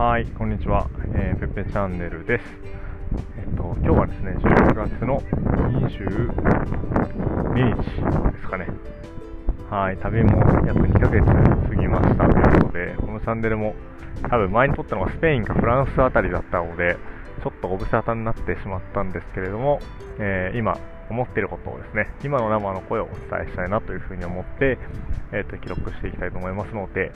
[0.00, 0.88] はい、こんにちは。
[1.14, 2.44] えー、ペペチャンネルです。
[3.36, 5.92] えっと、今日はですね、10月の22
[7.52, 8.66] 日ですかね。
[9.68, 13.74] はい、旅も約2ヶ月過ぎましたということで、このチャンネルも
[14.22, 16.96] 多分前に撮ったのがスペインかフランスあたりだったので、
[17.42, 19.80] ちょっとご無沙汰になってしまったんですけれども、
[20.18, 20.78] えー、今
[21.10, 24.78] 思っていることをですね、今の生の声をお伝えしたいなというふうに思って、
[25.34, 27.12] えっ、と、記録していきたいと思いますので、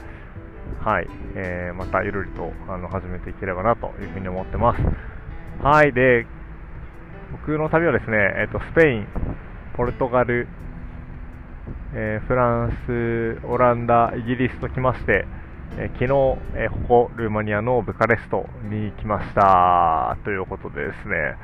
[0.81, 4.83] はい、えー、またゆるりとあの始めていければなというふうに思ってます。
[5.63, 6.27] はい、で、
[7.33, 9.07] 僕の旅はですね、えっ、と、スペイン、
[9.77, 10.47] ポルトガル、
[11.95, 15.27] えー、フランス、オランダ、イギリスと来まして、
[15.79, 20.17] えー、昨日、えー、ここルーマニアのブカレストに来ました。
[20.25, 21.37] ということでですね、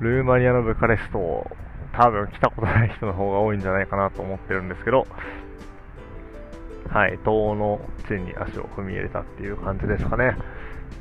[0.00, 1.46] ルーマニアのブカレスト、
[1.92, 5.06] 多分来たことない人の方が多いんじゃないかなと思ってるんですけど、
[6.88, 10.36] はい、東欧の地に足を踏み入れたっていう感じですかね。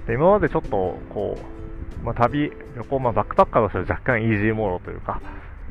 [0.08, 1.38] で今までちょっと、こ
[2.02, 5.22] う、まあ、旅、旅行、まあ、バックパッカーとしては若干イージーモードというか、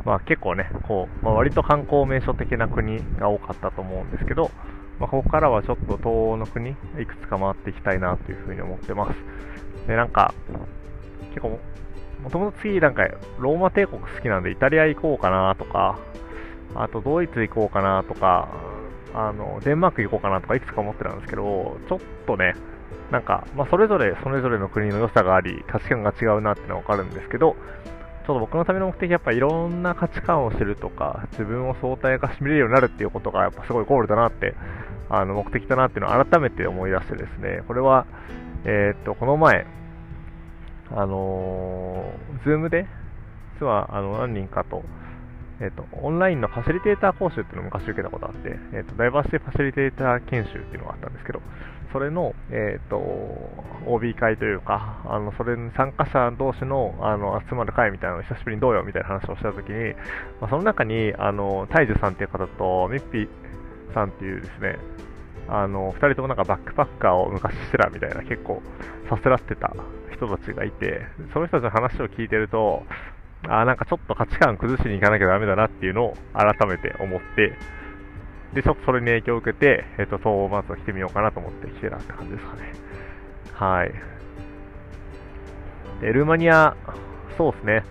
[0.05, 4.51] まあ、結構ね、こう、まあ、割と観光名所的な国が多かったと思うんですけど、
[4.98, 6.75] まあ、ここからはちょっと東欧の国、い
[7.06, 9.17] くつか回っていきたいなというふうに思ってます。
[9.87, 10.33] で、なんか、
[11.31, 11.61] 結構、
[12.23, 13.06] もともと次、なんか、
[13.39, 15.99] ローマ帝国好きなんで、イタリア行こうかなとか、
[16.75, 18.49] あとドイツ行こうかなとか、
[19.15, 22.55] あの、デンマーク行こうかなとかいくつか思ってたんですけど、ちょっとね、
[23.11, 27.56] なんか、まあ、それぞれ、それぞれの国の良さがあり、価値観が違うなっていうのはわかるんですけど、
[28.27, 34.55] ちょっと僕のための目的はやっぱいろんな価値観を知るとか、自分を相対化して見れるようになるっていうことがやっぱすごいゴールだなって、
[35.11, 38.06] あの、目的だなっていうのを改めて思い出してですね、これは、
[38.65, 39.67] えー、っと、この前、
[40.91, 42.87] あのー、 Zoom で、
[43.61, 44.83] 実は、あの、何人かと、
[45.60, 51.41] えっ、と、オンラインのファシリテーター講習っていうのを昔受けたことあって、えっ、と、ダイバーシティファシリテーター研修っていうのがあったんですけど、
[51.92, 52.97] それの、えっ、と、
[53.87, 59.94] OB 会というか、あの、それに参加者同士の、あの、集まる会みたいなのを久しぶりにどうよみたいな話をしたときに、
[60.41, 63.28] まあ、その中に、あの、大樹さんっていう方と、ミッピー
[63.94, 64.78] さんっていうですね、
[65.48, 68.62] あの、二人ともなんかバックパッカーを昔してたみたいな結構
[69.09, 69.72] させらってた
[70.12, 72.84] 人たちがいて、その人たちの話を聞いてると、
[73.49, 77.56] あなんかちょっと価値観崩しに行かなきゃダメだなっていうのを改めて思って、
[78.55, 82.72] で、ちょっとそれに影響を受けて、えっ、ー、と、そう、まずは来てみようかなと思って来てたって感じですかね。
[83.53, 83.93] はい。
[86.00, 86.77] で、ルーマニア、
[87.37, 87.84] そうですね。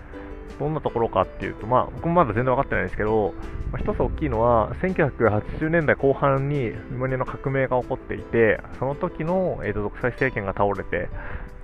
[0.58, 3.34] どんなところかっていうと、まあ、僕もまだ全然分かってないですけど、
[3.74, 11.08] まあ、一つ大きいのは、1980年代後半にルーマニアの革命が起こっていて、その時の、えーと、独裁政権が倒れて、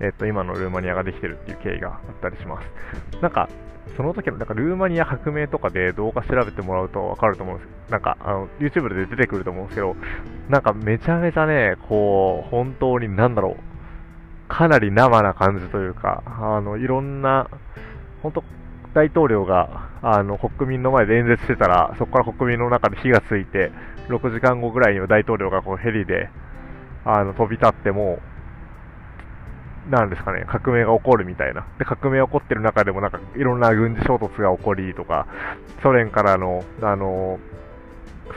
[0.00, 3.22] えーと、今のルーマニアができてるっていう経緯があったりします。
[3.22, 3.48] なんか、
[3.96, 9.94] その時のなんかルーマニア革命とかで動画調べてもらうと分かると思うんですけどなんかあの YouTube で出てくると思うんですけど、
[10.48, 13.56] なんかめちゃめちゃね、こう、本当になんだろう、
[14.48, 17.48] かなり生な感じというか、あの、いろんな、
[18.20, 18.44] 本当
[18.94, 23.70] 大統領があの国民の前で演説してたら、そこから国民の中で火がついて、
[24.08, 26.30] 6時間後ぐらいには大統領がこうヘリで
[27.04, 28.20] あの飛び立っても、
[29.88, 31.66] なんですかね、革命が起こるみたいな。
[31.78, 35.26] で、革命が起こってる中でもなんかいろんな軍事衝突が起こりとか、
[35.82, 37.38] ソ連からの、あの、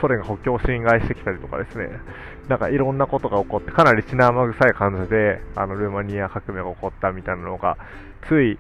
[0.01, 1.89] ソ連が国境を侵害してきたりとかですね、
[2.47, 7.77] なんかいろんなことが起こって、かなり血生臭い感じで、あの、ルーマニア革命が起こったみたいなのが、
[8.27, 8.57] つい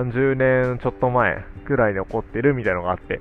[0.00, 3.20] 30年ちょっと前ぐらいに起こってるみたいなのがあって、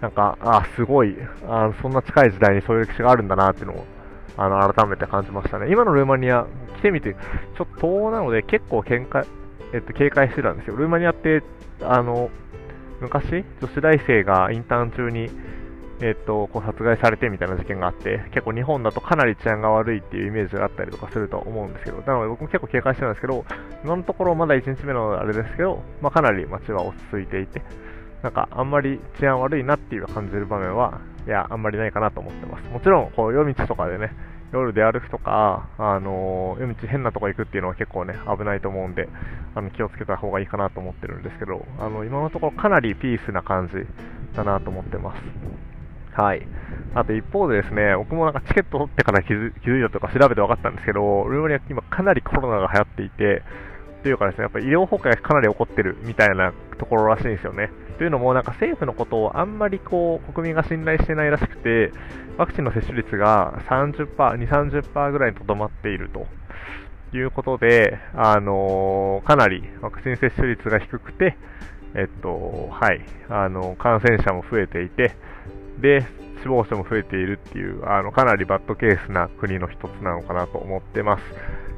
[0.00, 3.84] なんか、あ、すごい、あそんな近い時代にそういう歴史があるんだなっていうのを、
[4.36, 5.70] あの、改めて感じましたね。
[5.70, 6.46] 今のルーマニア、
[6.78, 9.26] 来てみて、ちょっと東欧なので結構警戒、
[9.74, 10.76] えっと、警戒してたんですよ。
[10.76, 11.42] ルーマニアって、
[11.82, 12.30] あの、
[13.00, 15.30] 昔、女子大生がインターン中に、
[16.02, 23.44] えっと、こう殺害されてみたいな事件があって、結構日本だとかなり治安が悪いっていうイメージがあったりとかすると思うんですけど、なので僕も結構警戒してるんですけど、
[23.84, 27.62] 今のところまだ1日目のあれですけど、まあ、かなり街は落ち着いていて、
[28.22, 32.68] なんかあんまり治安悪いなっていう感じる場面は、いや、あんまりないかなと思ってます。
[32.70, 34.10] もちろん、こう夜道とかでね、
[34.52, 39.08] 夜で歩くとか、あの夜道変なとこ行くっていうのは結構ね、危ないと思うんで、
[39.54, 43.74] あの気をつけた方がいいかなと思ってるんですけど、あの今のところかなりピースな感じ
[44.34, 45.69] だなと思ってます。
[46.12, 46.46] はい。
[46.94, 53.42] あと一方でですね、僕もなんかチケット取ってから気づ気づいたとか調べて分かったんですけど、ルーマニア今かなりコロナが流行っていて、
[54.02, 57.70] というかですね、やっぱり医療崩壊がかなり起こってるみたいなところらしいんですよね。
[57.98, 61.92] というのも、なんか政府のことをあんまりこう国民が信頼してないらしくて、
[62.38, 66.26] ワクチンの接種率が30%、2、30%ぐらいにとどまっていると
[67.16, 71.36] いうことで、あのー、かなりワクチン接種率が低くて、
[71.94, 75.14] えっと、はい、あの、感染者も増えていて、
[75.80, 76.06] で、
[76.42, 81.22] 死亡者も増えているっていう、あのかなりバッドケースな国の一つなのかなと思ってます。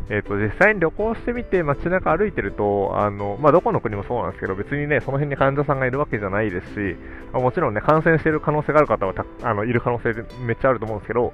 [0.09, 6.97] えーと、実際に旅行してみて街中歩いてるとあの、まあ、どこの国もそうなんですけど別にねその辺に患者さんがいるわけじゃないですし、
[7.33, 10.13] まあ、もちろんね感染している可能性がある方はあのいる可能性
[10.45, 11.33] めっちゃあると思うんですけど、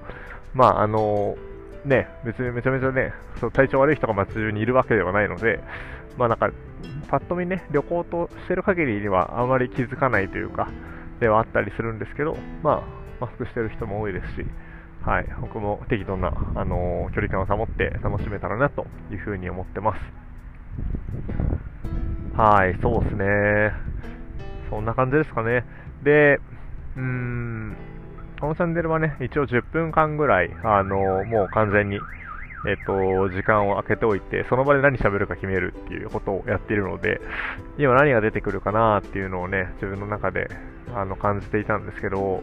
[0.54, 1.36] まああの
[1.84, 5.60] ね、別にめちゃめちゃねそう体調悪い人が街中にいるわけではないので、
[6.16, 6.50] まあ、なんか
[7.08, 10.68] パッと見ね旅行としてる限りにはあまり気づかないというか
[11.20, 12.84] ではあったりするんですけど、ま
[13.20, 14.46] あ、マスクしてる人も多いですし。
[15.08, 20.00] はい、僕も適度な、あのー、距離感を保って楽しめたらなというふうに思ってます。
[22.36, 23.72] はい、そうですね。
[24.68, 25.64] そんな感じですかね。
[26.02, 26.40] で、
[26.96, 27.76] うーん、
[28.40, 32.02] このチャンネルはね、一応10分間ぐらい、あのー、もう完全に、
[32.66, 37.20] えっと、時間を空けておいて、その場で何喋るか決めるっていうことをやっているので、
[37.78, 40.48] 今何が出てくるかなっていうのをね、自分の中で
[40.94, 42.42] あの感じていたんですけど、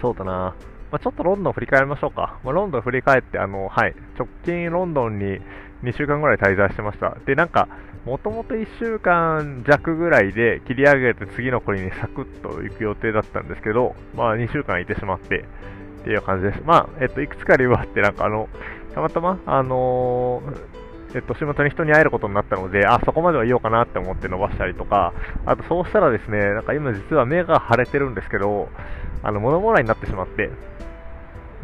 [0.00, 0.54] そうだな。
[0.90, 2.40] まあ、ちょっとロンドン振り返りましょうか。
[2.42, 5.40] まあ、ロンドン振り返って、あの、はい、直近ロンドンに
[5.84, 7.16] 2週間ぐらい滞在してました。
[7.26, 7.68] で、なんか、
[8.04, 15.44] もともと1週間弱ぐらいで切り上げて次の国にサクッと行く予定だったんですけど、まあ2週間いてしまって、
[16.00, 16.62] っていう感じです。
[16.64, 18.48] まあ、えっと、いくつか理由はあって、なんかあの、
[18.94, 25.12] たまたま、あのー、えっと、週末に人に会えることになったので、あ、そこまではいようかなって思って伸ばしたりとか、
[25.44, 28.68] あとそうしたらですね、なんか今実は目が腫れてるんですけど、
[29.22, 30.50] あの、物もらいになってしまって、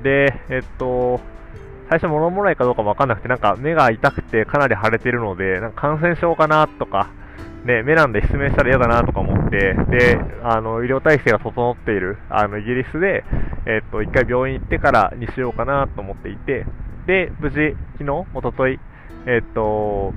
[0.02, 1.20] で、えっと、
[1.88, 7.10] 最初物もらいかどうかもわかんなくて、なんか目が痛くてかなり腫れてるので、なんか感染症かなとか、
[7.66, 13.24] ね、目なんで失明したら嫌だなとか思って、で、あの、医療体制が整っている、あの、イギリスで、
[13.66, 16.64] えっと、一回病院行ってからにしようかなと思っていて、
[17.08, 18.78] で、無事、昨日、おととい、
[19.26, 20.14] えっと、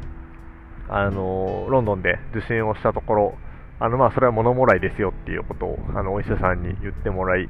[0.89, 3.37] あの、ロンドンで受診をしたところ、
[3.79, 7.47] あの、まあ、それは物もらいですよっていうことを、あの、お医者さんに言ってもらい、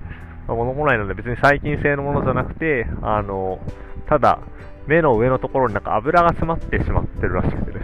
[0.48, 3.60] まあ、物もらいなので別に細菌性のものじゃなくて、あの、
[4.08, 4.40] ただ、
[4.88, 7.79] 目の上のところになんか油が詰まってしまってるらしくて、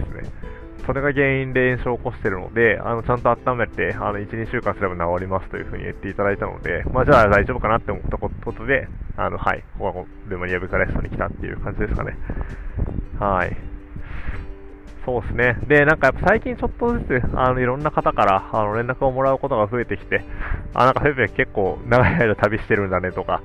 [0.86, 12.16] それが原因で炎症を起こしているので、あのちゃんと温めて、あの1、2週間すれば治りますというふうに言っていただいたので、まあ、じゃあ大丈夫かなって思ったことで、あのはい、ここはルマニアブカレストに来たっていう感じですかね。
[13.18, 13.56] はい。
[15.06, 15.58] そうですね。
[15.68, 20.24] で、なんかやっぱ最近ちょっとずつ、あの、いろんな方から、あの、連絡をもらうことが増えてきて、
[20.74, 23.40] あ、なんかフェ結構長い間旅してるんだねとか、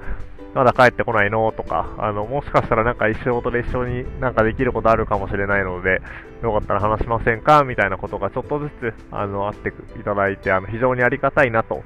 [0.53, 6.01] まだ帰ってこないのとか、あの、もしかしたらなんか一仕事で一緒になんかできることあるかもしれないので、
[6.43, 9.69] よかったら話しませんかみたいなことがちょっとずつ、あの、あって
[9.99, 11.83] いただいて、あの、非常にありがたいなと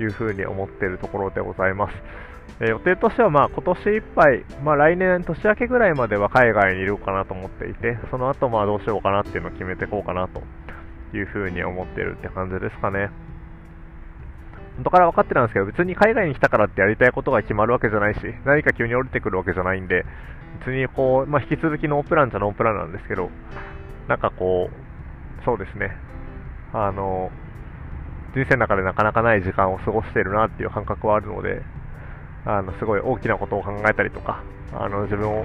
[0.00, 1.94] いうふうに思っているところでございます。
[2.60, 10.42] え予定としてはまあ今年いっぱい、まあ、来年年明けぐらいまでは海外にいるかなと思っていて、その後まあどうしようかなっていうのを決めていこうかなと
[11.14, 13.10] いうふうに思っているって感じですかね。
[14.78, 20.04] 元から分かってたんですけど、別に海外に来たからってやりたいことが決まるわけじゃないし、何か急に降りてくるわけじゃないんで、
[20.60, 23.30] 別にこう、まあ、引き続きノープランじゃノープランなんですけど、
[24.08, 25.96] なんかこう、そうですね、
[26.72, 27.30] あの、
[28.34, 31.62] 人生の中でなかなかない時間を過ごしているなっていう感覚はあるので、
[32.44, 34.42] あのすごい大きなことを考えたりとか、
[34.72, 35.44] あの自分を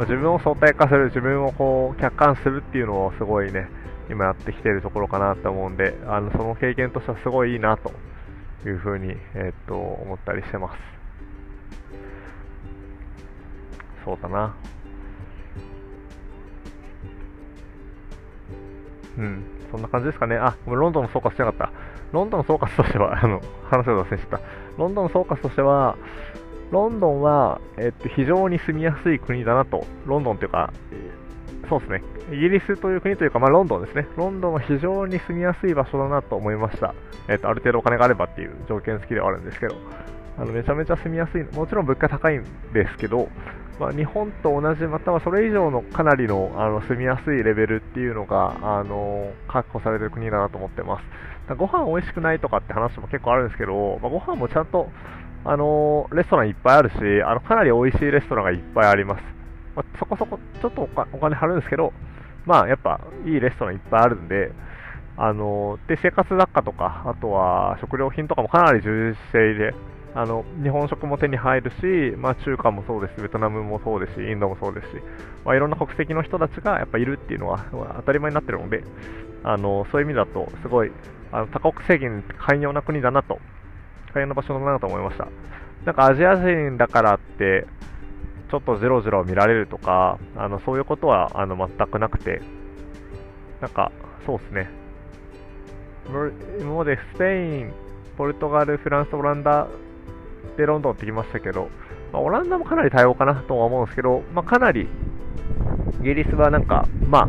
[0.00, 3.68] 自分を相対化する、自分をこう客観するっていうのをすごいね、
[4.08, 7.92] 今やってきているところかなと思うんで、あのその経験としてはすごいいいなと
[8.68, 10.78] いうふうに、えー、っと思ったりしてます。
[14.04, 14.54] そうだな。
[19.18, 20.36] うん、そんな感じですかね。
[20.36, 21.72] あ、ロンドンの総括してなかった。
[22.12, 23.40] ロンドンの総括としては、 あの、
[23.70, 24.40] 話を脱線した。
[24.78, 25.96] ロンドンの総括としては、
[26.70, 30.72] ロンドンは、えっと、非常に住みやすい国だなと、ロンドンというか、
[31.72, 36.94] そうですね、イギリスという国というか、まあ、ロンドンですね、ロンドンは非常に住みやすい場所だなと思いました、
[37.30, 39.76] えっと、ある程度お金があればっていう条件付きではあるんですけど、
[40.36, 43.30] あのめちゃめちゃ住みやすい、もちろん物価高いんですけど、
[43.80, 51.00] まあ、日本と同じ、またはそれ以上のかなりのあの住みやすいレベルっていうのがあの確保されてる国だなと思ってま
[51.48, 51.54] す。
[51.56, 54.90] ご飯美味しくないとかって話も結構あるんですけど、まあ、ご飯もちゃんと、
[55.46, 59.41] あのレストランいっぱいあるし、あのかなり美味しいレストランがいっぱいあります。
[59.74, 61.92] まあ、そこそこちょっとお金張るんですけど、
[62.44, 64.52] まあやっぱいいレストランいっぱいあるんで、
[65.16, 69.74] あので生活雑貨とか、あとは食料品とかもかなり充実していて、
[70.14, 74.96] あの日本食も手に入るし、まあ、中華もそうですしベトナムもそうですし、インドもそうですし、
[75.44, 77.64] まあ、いろんな国籍の人たちがやっぱいるっていうのは
[77.96, 78.84] 当たり前になってるので、
[79.42, 80.92] あのそういう意味だと、すごい
[81.30, 83.40] あの多国籍に寛容な国だなと、
[84.12, 85.28] 寛容な場所だなと思いました。
[85.86, 87.66] なんかアジア人だからって、
[88.52, 92.42] ちょっとじろじろ見られるとか、あのそういうことはあの全くなくて、
[93.62, 93.90] なんか
[94.26, 94.68] そうですね、
[96.60, 97.72] 今までスペイン、
[98.18, 99.68] ポルトガル、フランス、オランダ
[100.58, 101.70] でロンドンってきましたけど、
[102.12, 104.86] まあ、オランダもかなり多様かなとは思うんですけど、まあ、かなり
[106.02, 107.28] イギリスはなんか、まあ、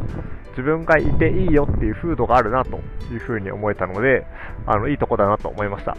[0.50, 2.82] 自分がいていいよっていう風土があるなと
[3.14, 4.26] いうふうに思えたので、
[4.66, 5.96] あのいいとこだなと思いました。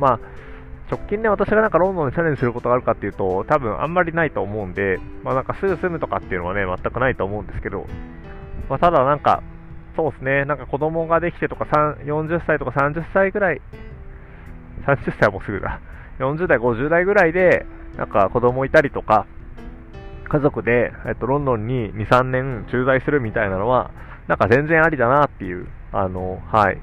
[0.00, 0.20] まあ
[0.90, 7.86] 直近で私がなんかロンドンにチャレンジすることがあるかっていうと、多分あんまりないと思うんで、まあなんかすぐ住むとかっていうのはね、全くないと思うんですけど、
[8.68, 9.42] まあただなんか、
[9.96, 13.62] そうですね、なんか子供ができてとか、40歳とか30歳ぐらい、
[14.86, 15.80] 30歳はもうすぐだ、
[16.18, 17.64] 40代、50代ぐらいで、
[17.96, 19.26] なんか子供いたりとか、
[20.28, 23.90] 家族で、えっと、ロンドンに2、3年駐在するみたいなのは、
[24.26, 26.80] なんか全然ありだなっていう、あの、はい、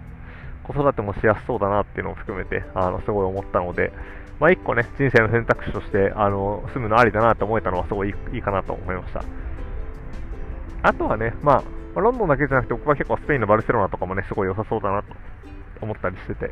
[0.72, 3.92] 子育てもしやすそうだなっていうのを含めて、あの、すごい思ったので、
[4.40, 9.24] まあ、一個ね、人生の選択肢として、あの、住むのありだなって思えたのはすごいいいかなと思いました。
[10.84, 11.64] あとはね、ま
[11.96, 15.14] あ、ロンドンだけじゃなくて、僕は結構スペインのバルセロナとかもね、すごい良さそうだなと
[15.82, 16.52] 思ったりしてて、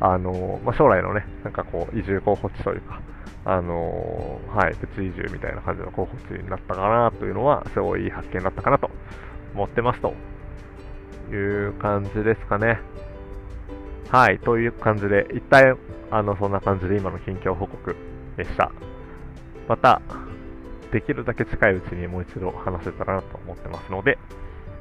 [0.00, 3.00] あの、まあ、将来のね、なんかこう、移住候補地というか、
[3.42, 8.90] あのはい、プチ移住みたいな感じの候補地になったかなというのは、すごいいい発見だったかなと
[9.54, 10.14] 思ってますと
[11.32, 12.80] いう感じですかね。
[14.10, 15.76] はい、という感じで、一体、
[16.10, 17.94] あの、そんな感じで今の近況報告
[18.36, 18.72] でした。
[19.68, 20.02] また、
[20.90, 24.18] できるだけ近いうちにもう一度話せたらなと思ってますので、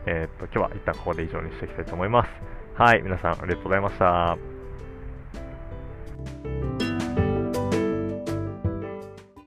[0.08, 2.30] えー、っと、今日は一旦ここで以上にしていきたいと思います。
[2.74, 4.36] はい、皆さんありがとうございました。